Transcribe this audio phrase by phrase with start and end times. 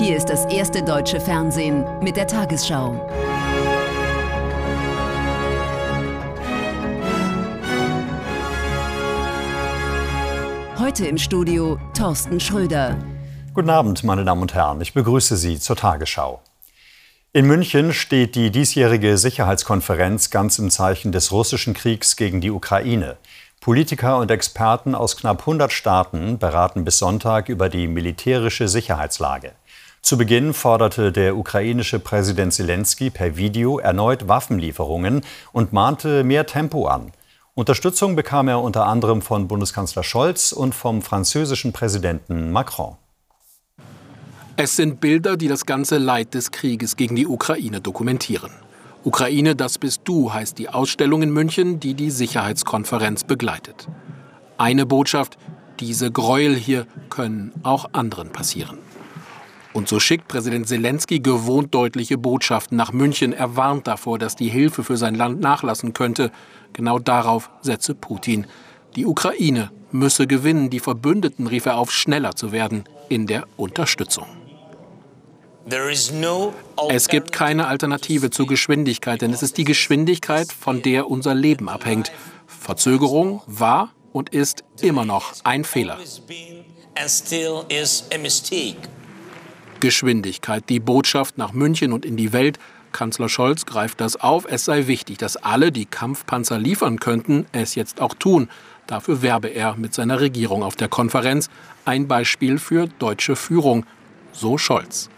[0.00, 3.06] Hier ist das erste deutsche Fernsehen mit der Tagesschau.
[10.78, 12.96] Heute im Studio Thorsten Schröder.
[13.52, 14.80] Guten Abend, meine Damen und Herren.
[14.80, 16.40] Ich begrüße Sie zur Tagesschau.
[17.34, 23.18] In München steht die diesjährige Sicherheitskonferenz ganz im Zeichen des russischen Kriegs gegen die Ukraine.
[23.60, 29.52] Politiker und Experten aus knapp 100 Staaten beraten bis Sonntag über die militärische Sicherheitslage.
[30.02, 36.86] Zu Beginn forderte der ukrainische Präsident Zelensky per Video erneut Waffenlieferungen und mahnte mehr Tempo
[36.86, 37.12] an.
[37.54, 42.96] Unterstützung bekam er unter anderem von Bundeskanzler Scholz und vom französischen Präsidenten Macron.
[44.56, 48.50] Es sind Bilder, die das ganze Leid des Krieges gegen die Ukraine dokumentieren.
[49.04, 53.88] Ukraine, das bist du heißt die Ausstellung in München, die die Sicherheitskonferenz begleitet.
[54.58, 55.38] Eine Botschaft,
[55.78, 58.78] diese Gräuel hier können auch anderen passieren.
[59.72, 63.32] Und so schickt Präsident Zelensky gewohnt deutliche Botschaften nach München.
[63.32, 66.32] Er warnt davor, dass die Hilfe für sein Land nachlassen könnte.
[66.72, 68.46] Genau darauf setze Putin.
[68.96, 70.70] Die Ukraine müsse gewinnen.
[70.70, 74.26] Die Verbündeten rief er auf, schneller zu werden in der Unterstützung.
[76.88, 81.68] Es gibt keine Alternative zur Geschwindigkeit, denn es ist die Geschwindigkeit, von der unser Leben
[81.68, 82.10] abhängt.
[82.46, 85.98] Verzögerung war und ist immer noch ein Fehler.
[89.80, 92.58] Geschwindigkeit, die Botschaft nach München und in die Welt.
[92.92, 94.46] Kanzler Scholz greift das auf.
[94.48, 98.48] Es sei wichtig, dass alle, die Kampfpanzer liefern könnten, es jetzt auch tun.
[98.86, 101.48] Dafür werbe er mit seiner Regierung auf der Konferenz.
[101.84, 103.86] Ein Beispiel für deutsche Führung.
[104.32, 105.08] So Scholz.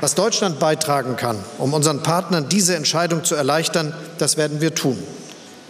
[0.00, 4.96] Was Deutschland beitragen kann, um unseren Partnern diese Entscheidung zu erleichtern, das werden wir tun.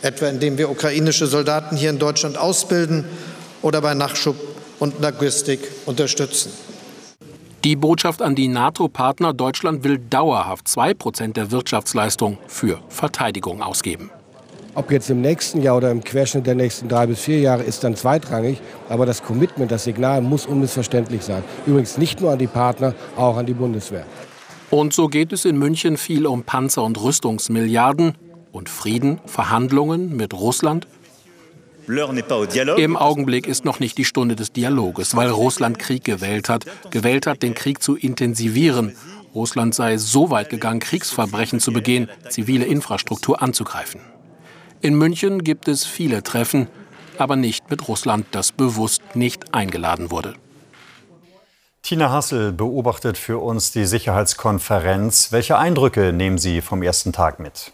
[0.02, 3.04] Etwa indem wir ukrainische Soldaten hier in Deutschland ausbilden
[3.62, 4.36] oder bei Nachschub
[4.78, 6.52] und Logistik unterstützen.
[7.64, 14.10] Die Botschaft an die NATO-Partner, Deutschland will dauerhaft 2 Prozent der Wirtschaftsleistung für Verteidigung ausgeben.
[14.76, 17.82] Ob jetzt im nächsten Jahr oder im Querschnitt der nächsten drei bis vier Jahre ist
[17.82, 18.60] dann zweitrangig.
[18.88, 21.42] Aber das Commitment, das Signal muss unmissverständlich sein.
[21.66, 24.06] Übrigens nicht nur an die Partner, auch an die Bundeswehr.
[24.70, 28.16] Und so geht es in München viel um Panzer- und Rüstungsmilliarden
[28.52, 30.86] und Frieden, Verhandlungen mit Russland.
[31.88, 37.26] Im Augenblick ist noch nicht die Stunde des Dialoges, weil Russland Krieg gewählt hat, gewählt
[37.26, 38.94] hat, den Krieg zu intensivieren.
[39.34, 44.00] Russland sei so weit gegangen, Kriegsverbrechen zu begehen, zivile Infrastruktur anzugreifen.
[44.80, 46.68] In München gibt es viele Treffen,
[47.18, 50.34] aber nicht mit Russland, das bewusst nicht eingeladen wurde.
[51.82, 55.32] Tina Hassel beobachtet für uns die Sicherheitskonferenz.
[55.32, 57.72] Welche Eindrücke nehmen Sie vom ersten Tag mit?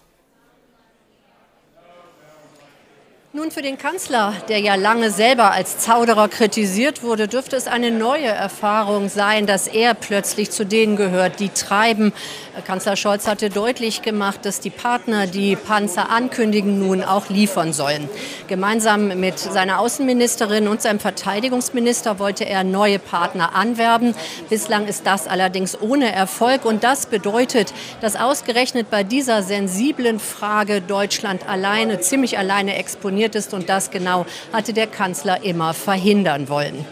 [3.36, 7.90] Nun, für den Kanzler, der ja lange selber als Zauderer kritisiert wurde, dürfte es eine
[7.90, 12.12] neue Erfahrung sein, dass er plötzlich zu denen gehört, die treiben.
[12.64, 18.08] Kanzler Scholz hatte deutlich gemacht, dass die Partner, die Panzer ankündigen, nun auch liefern sollen.
[18.46, 24.14] Gemeinsam mit seiner Außenministerin und seinem Verteidigungsminister wollte er neue Partner anwerben.
[24.48, 26.64] Bislang ist das allerdings ohne Erfolg.
[26.64, 33.34] Und das bedeutet, dass ausgerechnet bei dieser sensiblen Frage Deutschland alleine, ziemlich alleine exponiert informiert
[33.34, 33.54] ist.
[33.54, 36.84] Und das genau hatte der Kanzler immer verhindern wollen.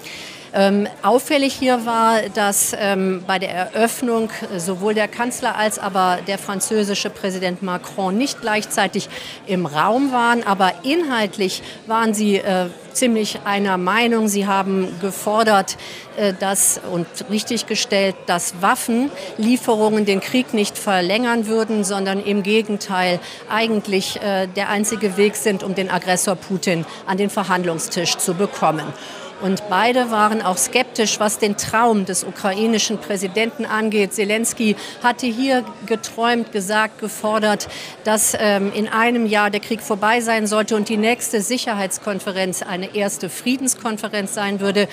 [0.55, 6.37] Ähm, auffällig hier war, dass ähm, bei der Eröffnung sowohl der Kanzler als aber der
[6.37, 9.09] französische Präsident Macron nicht gleichzeitig
[9.47, 14.29] im Raum waren, aber inhaltlich waren sie äh, ziemlich einer Meinung.
[14.29, 15.79] Sie haben gefordert
[16.17, 24.21] äh, dass, und richtiggestellt, dass Waffenlieferungen den Krieg nicht verlängern würden, sondern im Gegenteil eigentlich
[24.21, 28.85] äh, der einzige Weg sind, um den Aggressor Putin an den Verhandlungstisch zu bekommen.
[29.43, 34.15] Und beide waren auch skeptisch, was den Traum des ukrainischen Präsidenten angeht.
[34.15, 37.69] Zelensky hatte hier geträumt, gesagt, gefordert,
[38.05, 42.95] dass ähm, in einem Jahr der Krieg vorbei sein sollte und die nächste Sicherheitskonferenz eine
[42.95, 44.87] erste Friedenskonferenz sein würde.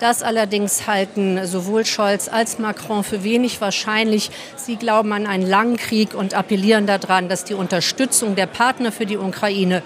[0.00, 4.30] Das allerdings halten sowohl Scholz als Macron für wenig wahrscheinlich.
[4.56, 9.06] Sie glauben an einen langen Krieg und appellieren daran, dass die Unterstützung der Partner für
[9.06, 9.82] die Ukraine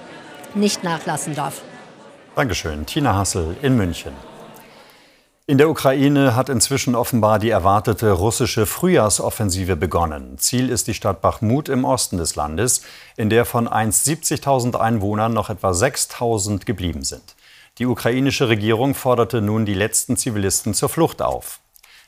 [0.54, 1.62] nicht nachlassen darf.
[2.38, 2.86] Dankeschön.
[2.86, 4.12] Tina Hassel in München.
[5.48, 10.38] In der Ukraine hat inzwischen offenbar die erwartete russische Frühjahrsoffensive begonnen.
[10.38, 12.82] Ziel ist die Stadt Bachmut im Osten des Landes,
[13.16, 17.34] in der von einst 70.000 Einwohnern noch etwa 6.000 geblieben sind.
[17.78, 21.58] Die ukrainische Regierung forderte nun die letzten Zivilisten zur Flucht auf.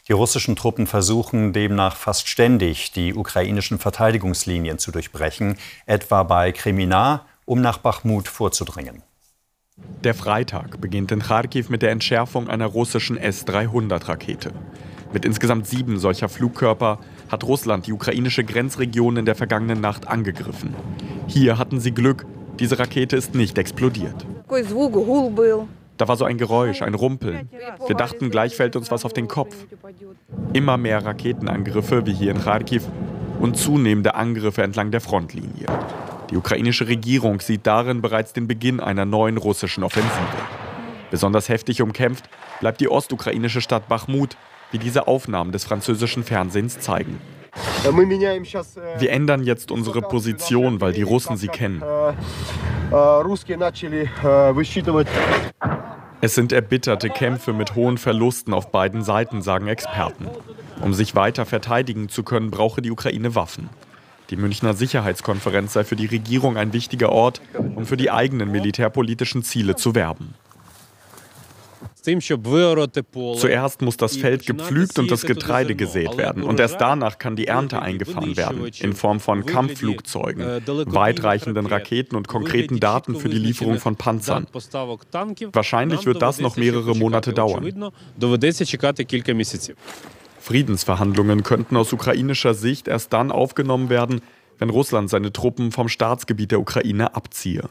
[0.06, 7.26] Die russischen Truppen versuchen demnach fast ständig, die ukrainischen Verteidigungslinien zu durchbrechen, etwa bei Kremina,
[7.46, 9.02] um nach Bachmut vorzudringen.
[10.04, 14.50] Der Freitag beginnt in Kharkiv mit der Entschärfung einer russischen S-300-Rakete.
[15.12, 16.98] Mit insgesamt sieben solcher Flugkörper
[17.28, 20.74] hat Russland die ukrainische Grenzregion in der vergangenen Nacht angegriffen.
[21.26, 22.24] Hier hatten sie Glück,
[22.58, 24.26] diese Rakete ist nicht explodiert.
[25.96, 27.50] Da war so ein Geräusch, ein Rumpeln.
[27.86, 29.54] Wir dachten, gleich fällt uns was auf den Kopf.
[30.54, 32.88] Immer mehr Raketenangriffe, wie hier in Kharkiv,
[33.38, 35.66] und zunehmende Angriffe entlang der Frontlinie.
[36.30, 40.20] Die ukrainische Regierung sieht darin bereits den Beginn einer neuen russischen Offensive.
[41.10, 42.28] Besonders heftig umkämpft
[42.60, 44.36] bleibt die ostukrainische Stadt Bachmut,
[44.70, 47.20] wie diese Aufnahmen des französischen Fernsehens zeigen.
[48.98, 51.82] Wir ändern jetzt unsere Position, weil die Russen sie kennen.
[56.20, 60.28] Es sind erbitterte Kämpfe mit hohen Verlusten auf beiden Seiten, sagen Experten.
[60.80, 63.68] Um sich weiter verteidigen zu können, brauche die Ukraine Waffen.
[64.30, 69.42] Die Münchner Sicherheitskonferenz sei für die Regierung ein wichtiger Ort, um für die eigenen militärpolitischen
[69.42, 70.34] Ziele zu werben.
[72.02, 76.44] Zuerst muss das Feld gepflügt und das Getreide gesät werden.
[76.44, 82.28] Und erst danach kann die Ernte eingefahren werden, in Form von Kampfflugzeugen, weitreichenden Raketen und
[82.28, 84.46] konkreten Daten für die Lieferung von Panzern.
[85.52, 87.92] Wahrscheinlich wird das noch mehrere Monate dauern.
[90.40, 94.22] Friedensverhandlungen könnten aus ukrainischer Sicht erst dann aufgenommen werden,
[94.58, 97.68] wenn Russland seine Truppen vom Staatsgebiet der Ukraine abziehe.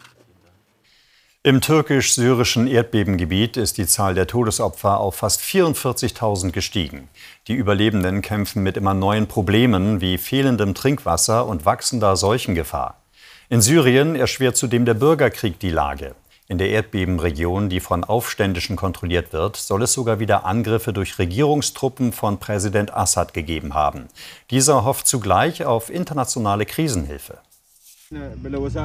[1.42, 7.08] Im türkisch-syrischen Erdbebengebiet ist die Zahl der Todesopfer auf fast 44.000 gestiegen.
[7.48, 13.02] Die Überlebenden kämpfen mit immer neuen Problemen wie fehlendem Trinkwasser und wachsender Seuchengefahr.
[13.48, 16.14] In Syrien erschwert zudem der Bürgerkrieg die Lage.
[16.52, 22.12] In der Erdbebenregion, die von Aufständischen kontrolliert wird, soll es sogar wieder Angriffe durch Regierungstruppen
[22.12, 24.08] von Präsident Assad gegeben haben.
[24.50, 27.38] Dieser hofft zugleich auf internationale Krisenhilfe.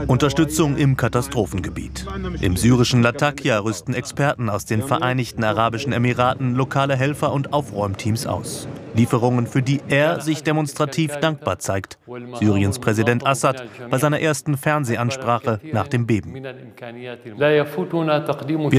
[0.07, 2.05] Unterstützung im Katastrophengebiet.
[2.43, 8.69] Im syrischen Latakia rüsten Experten aus den Vereinigten Arabischen Emiraten lokale Helfer und Aufräumteams aus.
[8.95, 11.99] Lieferungen, für die er sich demonstrativ dankbar zeigt.
[12.35, 16.35] Syriens Präsident Assad bei seiner ersten Fernsehansprache nach dem Beben.
[16.35, 16.43] Wir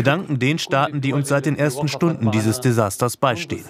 [0.03, 3.65] danken den Staaten, die uns seit den ersten Stunden dieses Desasters beistehen.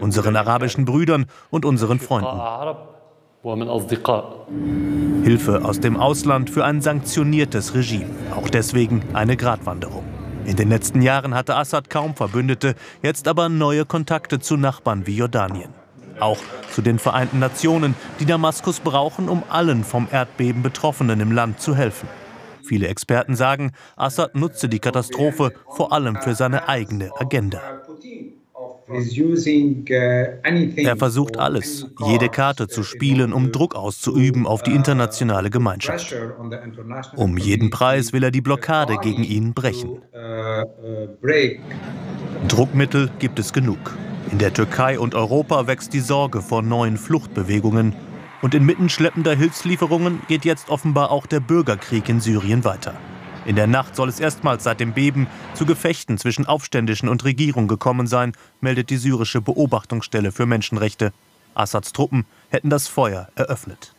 [0.00, 2.38] Unseren arabischen Brüdern und unseren Freunden.
[5.22, 8.10] Hilfe aus dem Ausland für ein sanktioniertes Regime.
[8.34, 10.02] Auch deswegen eine Gratwanderung.
[10.44, 15.16] In den letzten Jahren hatte Assad kaum Verbündete, jetzt aber neue Kontakte zu Nachbarn wie
[15.16, 15.70] Jordanien.
[16.18, 16.38] Auch
[16.72, 21.76] zu den Vereinten Nationen, die Damaskus brauchen, um allen vom Erdbeben Betroffenen im Land zu
[21.76, 22.08] helfen.
[22.64, 27.60] Viele Experten sagen, Assad nutze die Katastrophe vor allem für seine eigene Agenda.
[30.76, 36.14] Er versucht alles, jede Karte zu spielen, um Druck auszuüben auf die internationale Gemeinschaft.
[37.16, 40.02] Um jeden Preis will er die Blockade gegen ihn brechen.
[42.48, 43.96] Druckmittel gibt es genug.
[44.30, 47.94] In der Türkei und Europa wächst die Sorge vor neuen Fluchtbewegungen.
[48.40, 52.94] Und inmitten schleppender Hilfslieferungen geht jetzt offenbar auch der Bürgerkrieg in Syrien weiter.
[53.48, 57.66] In der Nacht soll es erstmals seit dem Beben zu Gefechten zwischen Aufständischen und Regierung
[57.66, 61.14] gekommen sein, meldet die syrische Beobachtungsstelle für Menschenrechte.
[61.54, 63.94] Assads Truppen hätten das Feuer eröffnet.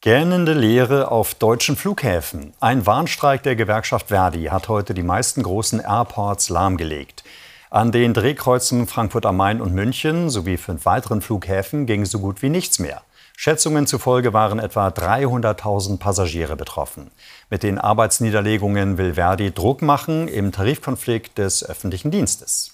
[0.00, 2.54] Gähnende Leere auf deutschen Flughäfen.
[2.58, 7.22] Ein Warnstreik der Gewerkschaft Verdi hat heute die meisten großen Airports lahmgelegt.
[7.68, 12.40] An den Drehkreuzen Frankfurt am Main und München sowie fünf weiteren Flughäfen ging so gut
[12.40, 13.02] wie nichts mehr.
[13.38, 17.10] Schätzungen zufolge waren etwa 300.000 Passagiere betroffen.
[17.48, 22.72] Mit den Arbeitsniederlegungen will Verdi Druck machen im Tarifkonflikt des öffentlichen Dienstes.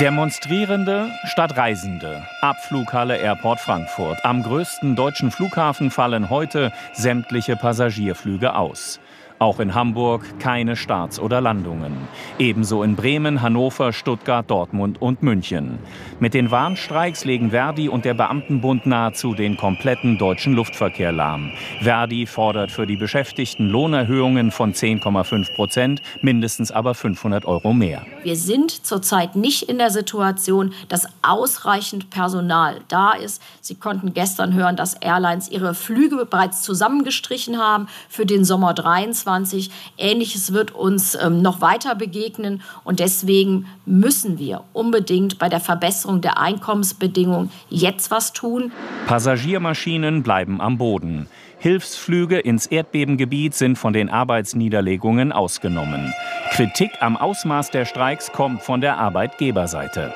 [0.00, 2.22] Demonstrierende statt Reisende.
[2.40, 4.24] Abflughalle Airport Frankfurt.
[4.24, 8.98] Am größten deutschen Flughafen fallen heute sämtliche Passagierflüge aus.
[9.40, 12.08] Auch in Hamburg keine Starts oder Landungen.
[12.40, 15.78] Ebenso in Bremen, Hannover, Stuttgart, Dortmund und München.
[16.18, 21.52] Mit den Warnstreiks legen Verdi und der Beamtenbund nahezu den kompletten deutschen Luftverkehr lahm.
[21.80, 28.04] Verdi fordert für die Beschäftigten Lohnerhöhungen von 10,5 Prozent, mindestens aber 500 Euro mehr.
[28.24, 33.40] Wir sind zurzeit nicht in der Situation, dass ausreichend Personal da ist.
[33.60, 39.27] Sie konnten gestern hören, dass Airlines ihre Flüge bereits zusammengestrichen haben für den Sommer 23.
[39.28, 39.70] 2023.
[39.98, 42.62] Ähnliches wird uns ähm, noch weiter begegnen.
[42.84, 48.72] Und deswegen müssen wir unbedingt bei der Verbesserung der Einkommensbedingungen jetzt was tun.
[49.06, 51.28] Passagiermaschinen bleiben am Boden.
[51.60, 56.14] Hilfsflüge ins Erdbebengebiet sind von den Arbeitsniederlegungen ausgenommen.
[56.52, 60.12] Kritik am Ausmaß der Streiks kommt von der Arbeitgeberseite.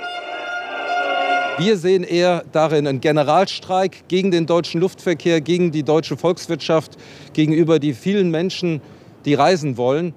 [1.58, 6.96] Wir sehen eher darin einen Generalstreik gegen den deutschen Luftverkehr, gegen die deutsche Volkswirtschaft,
[7.34, 8.80] gegenüber die vielen Menschen,
[9.24, 10.14] die reisen wollen.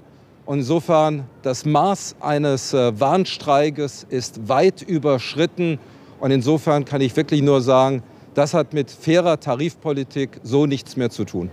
[0.48, 5.80] insofern, das Maß eines äh, Warnstreikes ist weit überschritten.
[6.20, 11.10] Und insofern kann ich wirklich nur sagen, das hat mit fairer Tarifpolitik so nichts mehr
[11.10, 11.50] zu tun.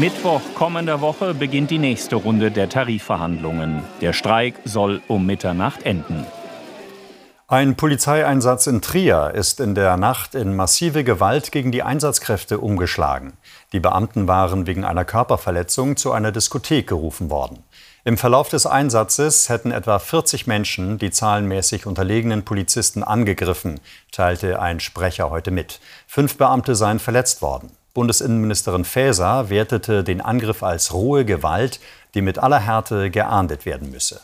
[0.00, 3.82] Mittwoch kommender Woche beginnt die nächste Runde der Tarifverhandlungen.
[4.00, 6.26] Der Streik soll um Mitternacht enden.
[7.48, 13.34] Ein Polizeieinsatz in Trier ist in der Nacht in massive Gewalt gegen die Einsatzkräfte umgeschlagen.
[13.72, 17.62] Die Beamten waren wegen einer Körperverletzung zu einer Diskothek gerufen worden.
[18.02, 23.78] Im Verlauf des Einsatzes hätten etwa 40 Menschen die zahlenmäßig unterlegenen Polizisten angegriffen,
[24.10, 25.78] teilte ein Sprecher heute mit.
[26.08, 27.70] Fünf Beamte seien verletzt worden.
[27.94, 31.78] Bundesinnenministerin Faeser wertete den Angriff als rohe Gewalt,
[32.14, 34.20] die mit aller Härte geahndet werden müsse.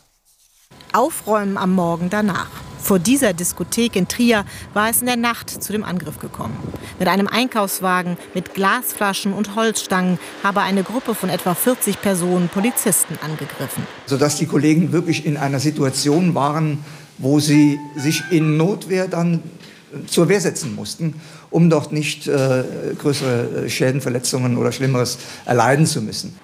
[0.92, 2.50] Aufräumen am Morgen danach.
[2.82, 6.56] Vor dieser Diskothek in Trier war es in der Nacht zu dem Angriff gekommen.
[6.98, 13.18] Mit einem Einkaufswagen, mit Glasflaschen und Holzstangen habe eine Gruppe von etwa 40 Personen Polizisten
[13.22, 13.86] angegriffen.
[14.06, 16.84] Sodass die Kollegen wirklich in einer Situation waren,
[17.18, 19.44] wo sie sich in Notwehr dann
[20.08, 21.14] zur Wehr setzen mussten,
[21.50, 22.64] um dort nicht äh,
[22.98, 26.36] größere Schäden, Verletzungen oder Schlimmeres erleiden zu müssen.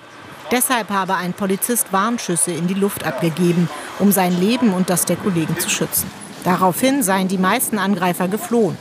[0.53, 3.69] Deshalb habe ein Polizist Warnschüsse in die Luft abgegeben,
[3.99, 6.09] um sein Leben und das der Kollegen zu schützen.
[6.49, 8.79] Daraufhin seien die meisten Angreifer geflohen.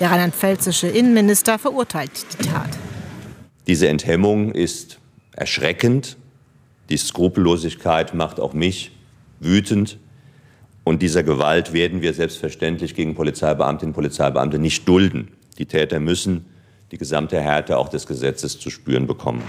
[0.00, 2.68] Der rheinland-pfälzische Innenminister verurteilt die Tat.
[3.66, 4.98] Diese Enthemmung ist
[5.32, 6.18] erschreckend.
[6.90, 8.92] Die Skrupellosigkeit macht auch mich
[9.40, 9.96] wütend.
[10.84, 15.28] Und dieser Gewalt werden wir selbstverständlich gegen Polizeibeamtinnen und Polizeibeamte nicht dulden.
[15.56, 16.44] Die Täter müssen
[16.92, 19.42] die gesamte Härte auch des Gesetzes zu spüren bekommen.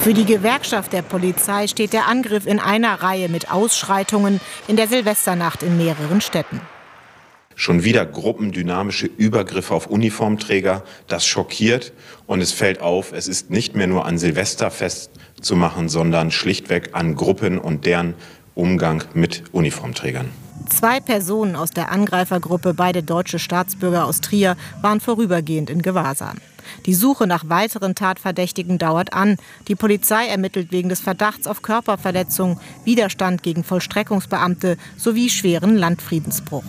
[0.00, 4.88] Für die Gewerkschaft der Polizei steht der Angriff in einer Reihe mit Ausschreitungen in der
[4.88, 6.62] Silvesternacht in mehreren Städten.
[7.58, 10.84] Schon wieder gruppendynamische Übergriffe auf Uniformträger.
[11.08, 11.94] Das schockiert
[12.26, 17.16] und es fällt auf, es ist nicht mehr nur an Silvester festzumachen, sondern schlichtweg an
[17.16, 18.14] Gruppen und deren
[18.54, 20.28] Umgang mit Uniformträgern.
[20.68, 26.36] Zwei Personen aus der Angreifergruppe, beide deutsche Staatsbürger aus Trier, waren vorübergehend in Gewahrsam.
[26.84, 29.38] Die Suche nach weiteren Tatverdächtigen dauert an.
[29.68, 36.64] Die Polizei ermittelt wegen des Verdachts auf Körperverletzung, Widerstand gegen Vollstreckungsbeamte sowie schweren Landfriedensbruch.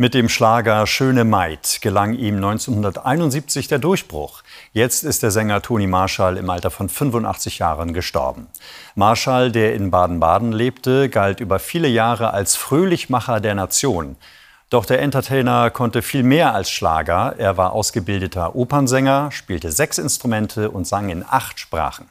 [0.00, 4.42] Mit dem Schlager Schöne Maid gelang ihm 1971 der Durchbruch.
[4.72, 8.46] Jetzt ist der Sänger Toni Marschall im Alter von 85 Jahren gestorben.
[8.94, 14.16] Marschall, der in Baden-Baden lebte, galt über viele Jahre als Fröhlichmacher der Nation.
[14.70, 17.34] Doch der Entertainer konnte viel mehr als Schlager.
[17.36, 22.08] Er war ausgebildeter Opernsänger, spielte sechs Instrumente und sang in acht Sprachen.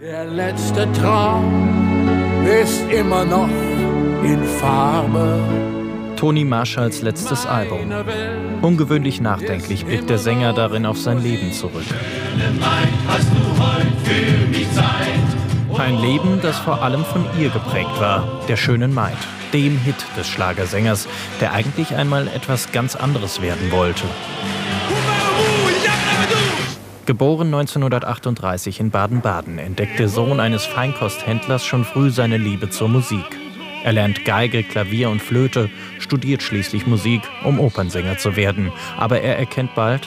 [0.00, 3.48] Der letzte Traum ist immer noch
[4.22, 5.81] in Farbe.
[6.22, 7.92] Toni Marschalls letztes Album.
[8.62, 11.82] Ungewöhnlich nachdenklich blickt der Sänger darin auf sein Leben zurück.
[15.76, 19.16] Ein Leben, das vor allem von ihr geprägt war, der schönen Maid,
[19.52, 21.08] dem Hit des Schlagersängers,
[21.40, 24.04] der eigentlich einmal etwas ganz anderes werden wollte.
[27.04, 33.41] Geboren 1938 in Baden-Baden, entdeckte Sohn eines Feinkosthändlers schon früh seine Liebe zur Musik.
[33.84, 38.72] Er lernt Geige, Klavier und Flöte, studiert schließlich Musik, um Opernsänger zu werden.
[38.96, 40.06] Aber er erkennt bald,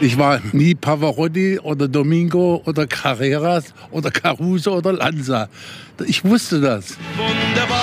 [0.00, 5.48] ich war nie Pavarotti oder Domingo oder Carreras oder Caruso oder Lanza.
[6.06, 6.96] Ich wusste das.
[7.16, 7.78] Wunderbar,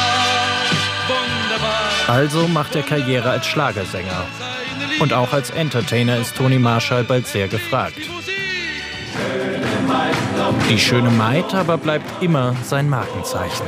[1.08, 1.92] wunderbar.
[2.08, 4.26] Also macht er Karriere als Schlagersänger.
[5.00, 8.00] Und auch als Entertainer ist Toni Marshall bald sehr gefragt.
[10.70, 13.66] Die schöne Maid aber bleibt immer sein Markenzeichen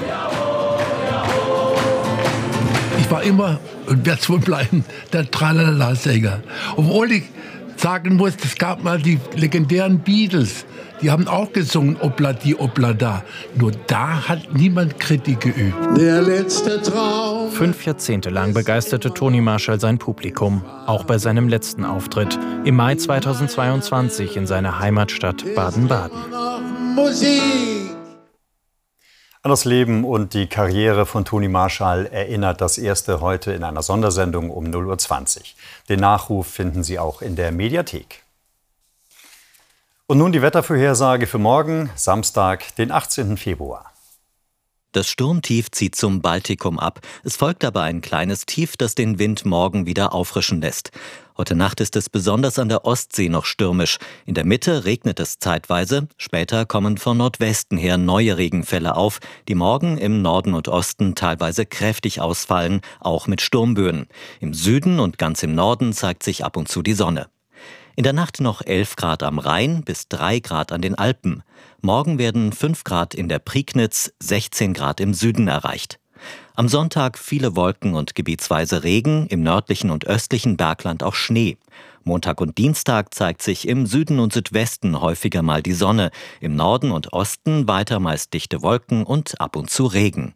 [3.08, 4.84] ich war immer und werde es wohl bleiben,
[5.14, 6.42] der Tralala-Sänger.
[6.76, 7.24] Obwohl ich
[7.78, 10.66] sagen muss, es gab mal die legendären Beatles.
[11.02, 13.24] Die haben auch gesungen Obladi Oblada.
[13.56, 15.98] Nur da hat niemand Kritik geübt.
[15.98, 17.50] Der letzte Traum.
[17.52, 20.64] Fünf Jahrzehnte lang begeisterte Toni Marshall sein Publikum.
[20.86, 26.18] Auch bei seinem letzten Auftritt im Mai 2022 in seiner Heimatstadt Baden-Baden.
[26.96, 27.97] Musik.
[29.48, 33.82] An das Leben und die Karriere von Toni Marshall erinnert das erste heute in einer
[33.82, 35.44] Sondersendung um 0.20 Uhr.
[35.88, 38.24] Den Nachruf finden Sie auch in der Mediathek.
[40.06, 43.38] Und nun die Wettervorhersage für morgen, Samstag, den 18.
[43.38, 43.94] Februar.
[44.92, 47.00] Das Sturmtief zieht zum Baltikum ab.
[47.24, 50.92] Es folgt aber ein kleines Tief, das den Wind morgen wieder auffrischen lässt.
[51.38, 54.00] Heute Nacht ist es besonders an der Ostsee noch stürmisch.
[54.25, 56.08] In der Mitte regnet es zeitweise.
[56.17, 61.67] Später kommen von Nordwesten her neue Regenfälle auf, die morgen im Norden und Osten teilweise
[61.67, 64.08] kräftig ausfallen, auch mit Sturmböen.
[64.39, 67.27] Im Süden und ganz im Norden zeigt sich ab und zu die Sonne.
[67.96, 71.44] In der Nacht noch 11 Grad am Rhein bis 3 Grad an den Alpen.
[71.82, 76.00] Morgen werden 5 Grad in der Prignitz, 16 Grad im Süden erreicht.
[76.60, 81.58] Am Sonntag viele Wolken und gebietsweise Regen, im nördlichen und östlichen Bergland auch Schnee.
[82.04, 86.10] Montag und Dienstag zeigt sich im Süden und Südwesten häufiger mal die Sonne,
[86.42, 90.34] im Norden und Osten weiter meist dichte Wolken und ab und zu Regen.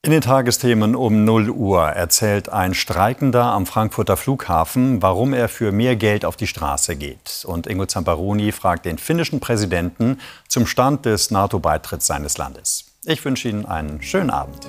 [0.00, 5.72] In den Tagesthemen um 0 Uhr erzählt ein Streikender am Frankfurter Flughafen, warum er für
[5.72, 7.44] mehr Geld auf die Straße geht.
[7.46, 12.93] Und Ingo Zamparoni fragt den finnischen Präsidenten zum Stand des NATO-Beitritts seines Landes.
[13.06, 14.66] Ich wünsche Ihnen einen schönen Abend.